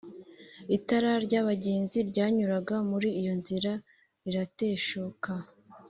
[0.77, 3.71] itara ry’abagenzi ryanyuraga muri iyo nzira
[4.23, 5.29] rirateshuka,